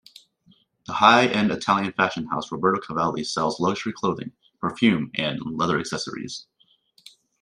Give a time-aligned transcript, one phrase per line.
[0.87, 6.47] The high-end Italian fashion house Roberto Cavalli sells luxury clothing, perfume and leather accessories.